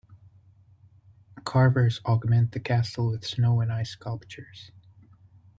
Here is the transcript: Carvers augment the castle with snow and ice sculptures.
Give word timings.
Carvers 1.43 2.01
augment 2.07 2.53
the 2.53 2.59
castle 2.59 3.11
with 3.11 3.23
snow 3.23 3.61
and 3.61 3.71
ice 3.71 3.91
sculptures. 3.91 4.71